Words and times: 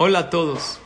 Hola 0.00 0.20
a 0.20 0.30
todos. 0.30 0.78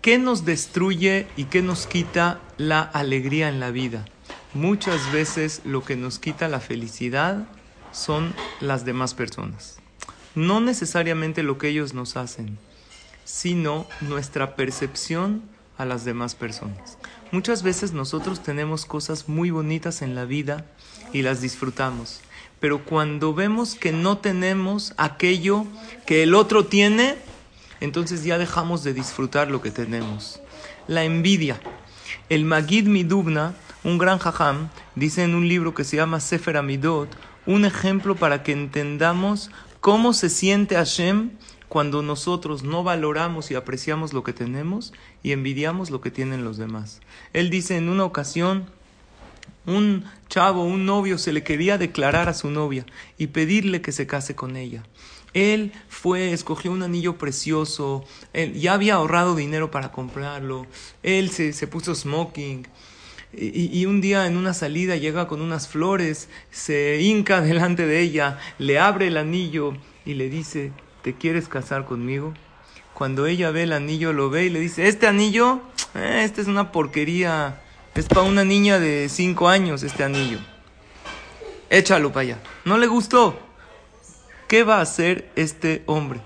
¿Qué 0.00 0.18
nos 0.18 0.46
destruye 0.46 1.26
y 1.36 1.44
qué 1.44 1.60
nos 1.60 1.86
quita 1.86 2.40
la 2.56 2.80
alegría 2.80 3.50
en 3.50 3.60
la 3.60 3.70
vida? 3.70 4.06
Muchas 4.54 5.12
veces 5.12 5.60
lo 5.66 5.84
que 5.84 5.96
nos 5.96 6.18
quita 6.18 6.48
la 6.48 6.58
felicidad 6.58 7.46
son 7.92 8.32
las 8.62 8.86
demás 8.86 9.12
personas. 9.12 9.80
No 10.34 10.62
necesariamente 10.62 11.42
lo 11.42 11.58
que 11.58 11.68
ellos 11.68 11.92
nos 11.92 12.16
hacen, 12.16 12.56
sino 13.26 13.86
nuestra 14.00 14.56
percepción 14.56 15.42
a 15.76 15.84
las 15.84 16.06
demás 16.06 16.34
personas. 16.34 16.96
Muchas 17.32 17.62
veces 17.62 17.92
nosotros 17.92 18.42
tenemos 18.42 18.86
cosas 18.86 19.28
muy 19.28 19.50
bonitas 19.50 20.00
en 20.00 20.14
la 20.14 20.24
vida 20.24 20.64
y 21.12 21.20
las 21.20 21.42
disfrutamos, 21.42 22.22
pero 22.60 22.82
cuando 22.82 23.34
vemos 23.34 23.74
que 23.74 23.92
no 23.92 24.16
tenemos 24.16 24.94
aquello 24.96 25.66
que 26.06 26.22
el 26.22 26.34
otro 26.34 26.64
tiene, 26.64 27.27
entonces 27.80 28.24
ya 28.24 28.38
dejamos 28.38 28.84
de 28.84 28.94
disfrutar 28.94 29.50
lo 29.50 29.62
que 29.62 29.70
tenemos. 29.70 30.40
La 30.86 31.04
envidia. 31.04 31.60
El 32.28 32.44
Magid 32.44 32.86
Midubna, 32.86 33.54
un 33.84 33.98
gran 33.98 34.18
jajam, 34.18 34.68
dice 34.94 35.22
en 35.22 35.34
un 35.34 35.48
libro 35.48 35.74
que 35.74 35.84
se 35.84 35.96
llama 35.96 36.20
Sefer 36.20 36.56
Amidot, 36.56 37.08
un 37.46 37.64
ejemplo 37.64 38.16
para 38.16 38.42
que 38.42 38.52
entendamos 38.52 39.50
cómo 39.80 40.12
se 40.12 40.28
siente 40.28 40.74
Hashem 40.74 41.30
cuando 41.68 42.02
nosotros 42.02 42.62
no 42.62 42.82
valoramos 42.82 43.50
y 43.50 43.54
apreciamos 43.54 44.12
lo 44.12 44.22
que 44.22 44.32
tenemos 44.32 44.92
y 45.22 45.32
envidiamos 45.32 45.90
lo 45.90 46.00
que 46.00 46.10
tienen 46.10 46.44
los 46.44 46.56
demás. 46.56 47.00
Él 47.32 47.50
dice 47.50 47.76
en 47.76 47.88
una 47.88 48.04
ocasión, 48.04 48.66
un 49.68 50.04
chavo, 50.28 50.64
un 50.64 50.86
novio, 50.86 51.18
se 51.18 51.32
le 51.32 51.42
quería 51.42 51.78
declarar 51.78 52.28
a 52.28 52.34
su 52.34 52.50
novia 52.50 52.86
y 53.18 53.28
pedirle 53.28 53.80
que 53.80 53.92
se 53.92 54.06
case 54.06 54.34
con 54.34 54.56
ella. 54.56 54.82
Él 55.34 55.72
fue, 55.88 56.32
escogió 56.32 56.72
un 56.72 56.82
anillo 56.82 57.18
precioso, 57.18 58.04
él 58.32 58.54
ya 58.54 58.72
había 58.72 58.94
ahorrado 58.94 59.36
dinero 59.36 59.70
para 59.70 59.92
comprarlo, 59.92 60.66
él 61.02 61.30
se, 61.30 61.52
se 61.52 61.66
puso 61.66 61.94
smoking. 61.94 62.66
Y, 63.30 63.84
un 63.84 64.00
día 64.00 64.26
en 64.26 64.38
una 64.38 64.54
salida 64.54 64.96
llega 64.96 65.28
con 65.28 65.42
unas 65.42 65.68
flores, 65.68 66.30
se 66.50 67.02
hinca 67.02 67.40
delante 67.42 67.86
de 67.86 68.00
ella, 68.00 68.38
le 68.58 68.78
abre 68.78 69.08
el 69.08 69.18
anillo 69.18 69.74
y 70.06 70.14
le 70.14 70.30
dice, 70.30 70.72
¿te 71.02 71.14
quieres 71.14 71.46
casar 71.46 71.84
conmigo? 71.84 72.32
Cuando 72.94 73.26
ella 73.26 73.50
ve 73.50 73.64
el 73.64 73.74
anillo, 73.74 74.14
lo 74.14 74.30
ve 74.30 74.46
y 74.46 74.50
le 74.50 74.60
dice, 74.60 74.88
este 74.88 75.06
anillo, 75.06 75.60
eh, 75.94 76.22
este 76.24 76.40
es 76.40 76.48
una 76.48 76.72
porquería, 76.72 77.60
es 77.98 78.06
para 78.06 78.22
una 78.22 78.44
niña 78.44 78.78
de 78.78 79.08
cinco 79.08 79.48
años 79.48 79.82
este 79.82 80.04
anillo. 80.04 80.38
Échalo 81.68 82.12
para 82.12 82.20
allá. 82.20 82.38
No 82.64 82.78
le 82.78 82.86
gustó. 82.86 83.36
¿Qué 84.46 84.62
va 84.62 84.76
a 84.76 84.82
hacer 84.82 85.32
este 85.34 85.82
hombre? 85.86 86.20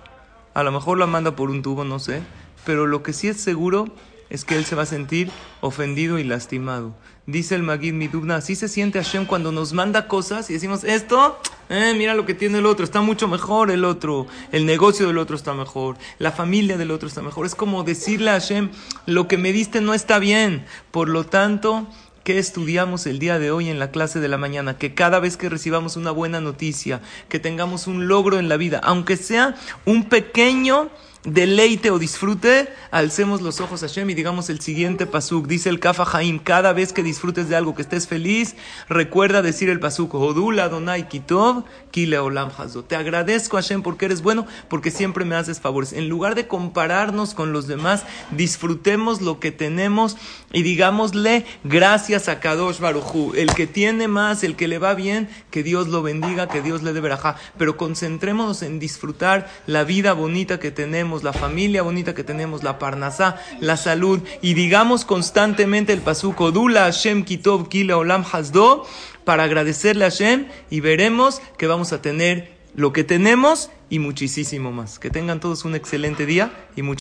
A 0.52 0.64
lo 0.64 0.70
mejor 0.70 0.98
la 0.98 1.06
manda 1.06 1.34
por 1.34 1.48
un 1.48 1.62
tubo, 1.62 1.84
no 1.84 1.98
sé, 1.98 2.20
pero 2.66 2.86
lo 2.86 3.02
que 3.02 3.14
sí 3.14 3.28
es 3.28 3.40
seguro 3.40 3.86
es 4.32 4.46
que 4.46 4.56
él 4.56 4.64
se 4.64 4.74
va 4.74 4.84
a 4.84 4.86
sentir 4.86 5.30
ofendido 5.60 6.18
y 6.18 6.24
lastimado. 6.24 6.94
Dice 7.26 7.54
el 7.54 7.62
Magid 7.62 7.92
Midubna, 7.92 8.36
así 8.36 8.56
se 8.56 8.66
siente 8.66 8.98
Hashem 8.98 9.26
cuando 9.26 9.52
nos 9.52 9.74
manda 9.74 10.08
cosas 10.08 10.48
y 10.48 10.54
decimos, 10.54 10.84
esto, 10.84 11.38
eh, 11.68 11.94
mira 11.98 12.14
lo 12.14 12.24
que 12.24 12.32
tiene 12.32 12.58
el 12.58 12.66
otro, 12.66 12.82
está 12.82 13.02
mucho 13.02 13.28
mejor 13.28 13.70
el 13.70 13.84
otro, 13.84 14.26
el 14.50 14.64
negocio 14.64 15.06
del 15.06 15.18
otro 15.18 15.36
está 15.36 15.52
mejor, 15.52 15.98
la 16.18 16.32
familia 16.32 16.78
del 16.78 16.92
otro 16.92 17.08
está 17.08 17.20
mejor. 17.20 17.44
Es 17.44 17.54
como 17.54 17.84
decirle 17.84 18.30
a 18.30 18.40
Hashem, 18.40 18.70
lo 19.04 19.28
que 19.28 19.36
me 19.36 19.52
diste 19.52 19.82
no 19.82 19.92
está 19.92 20.18
bien. 20.18 20.64
Por 20.90 21.10
lo 21.10 21.24
tanto, 21.24 21.86
¿Qué 22.24 22.38
estudiamos 22.38 23.08
el 23.08 23.18
día 23.18 23.40
de 23.40 23.50
hoy 23.50 23.68
en 23.68 23.80
la 23.80 23.90
clase 23.90 24.20
de 24.20 24.28
la 24.28 24.38
mañana? 24.38 24.78
Que 24.78 24.94
cada 24.94 25.18
vez 25.18 25.36
que 25.36 25.48
recibamos 25.48 25.96
una 25.96 26.12
buena 26.12 26.40
noticia, 26.40 27.00
que 27.28 27.40
tengamos 27.40 27.88
un 27.88 28.06
logro 28.06 28.38
en 28.38 28.48
la 28.48 28.56
vida, 28.56 28.80
aunque 28.84 29.16
sea 29.16 29.56
un 29.86 30.04
pequeño 30.04 30.88
deleite 31.24 31.90
o 31.90 31.98
disfrute, 31.98 32.68
alcemos 32.90 33.42
los 33.42 33.60
ojos 33.60 33.82
a 33.82 33.86
Hashem 33.86 34.10
y 34.10 34.14
digamos 34.14 34.50
el 34.50 34.60
siguiente 34.60 35.06
pasuk. 35.06 35.46
Dice 35.46 35.68
el 35.68 35.78
Kafa 35.78 36.04
Haim, 36.12 36.38
cada 36.38 36.72
vez 36.72 36.92
que 36.92 37.02
disfrutes 37.02 37.48
de 37.48 37.56
algo, 37.56 37.74
que 37.74 37.82
estés 37.82 38.08
feliz, 38.08 38.56
recuerda 38.88 39.42
decir 39.42 39.68
el 39.68 39.78
pasuk, 39.78 40.14
Hodula 40.14 40.68
Donai 40.68 41.08
Kitov, 41.08 41.64
Kile 41.90 42.18
Olam 42.18 42.50
Hazo. 42.56 42.82
Te 42.82 42.96
agradezco 42.96 43.56
Hashem 43.56 43.82
porque 43.82 44.06
eres 44.06 44.22
bueno, 44.22 44.46
porque 44.68 44.90
siempre 44.90 45.24
me 45.24 45.36
haces 45.36 45.60
favores. 45.60 45.92
En 45.92 46.08
lugar 46.08 46.34
de 46.34 46.48
compararnos 46.48 47.34
con 47.34 47.52
los 47.52 47.68
demás, 47.68 48.04
disfrutemos 48.32 49.20
lo 49.20 49.38
que 49.38 49.52
tenemos 49.52 50.16
y 50.52 50.62
digámosle 50.62 51.44
gracias 51.62 52.28
a 52.28 52.40
Kadosh 52.40 52.80
Baruchu. 52.80 53.34
El 53.36 53.54
que 53.54 53.66
tiene 53.66 54.08
más, 54.08 54.42
el 54.42 54.56
que 54.56 54.66
le 54.66 54.78
va 54.78 54.94
bien, 54.94 55.28
que 55.50 55.62
Dios 55.62 55.88
lo 55.88 56.02
bendiga, 56.02 56.48
que 56.48 56.62
Dios 56.62 56.82
le 56.82 56.92
dé 56.92 57.00
verajá. 57.00 57.36
Pero 57.58 57.76
concentrémonos 57.76 58.62
en 58.62 58.80
disfrutar 58.80 59.48
la 59.66 59.84
vida 59.84 60.14
bonita 60.14 60.58
que 60.58 60.70
tenemos 60.72 61.11
la 61.22 61.32
familia 61.32 61.82
bonita 61.82 62.14
que 62.14 62.24
tenemos, 62.24 62.62
la 62.62 62.78
parnasá, 62.78 63.36
la 63.60 63.76
salud, 63.76 64.20
y 64.40 64.54
digamos 64.54 65.04
constantemente 65.04 65.92
el 65.92 66.00
pasuco, 66.00 66.50
Dula 66.50 66.84
Hashem 66.84 67.24
Kitov 67.24 67.68
Kila 67.68 67.98
Olam 67.98 68.24
Hasdo, 68.30 68.86
para 69.24 69.44
agradecerle 69.44 70.04
a 70.04 70.10
Hashem 70.10 70.46
y 70.70 70.80
veremos 70.80 71.42
que 71.58 71.66
vamos 71.66 71.92
a 71.92 72.00
tener 72.00 72.62
lo 72.74 72.92
que 72.92 73.04
tenemos 73.04 73.70
y 73.90 73.98
muchísimo 73.98 74.72
más. 74.72 74.98
Que 74.98 75.10
tengan 75.10 75.40
todos 75.40 75.64
un 75.64 75.74
excelente 75.74 76.24
día 76.26 76.52
y 76.76 76.82
mucho 76.82 76.90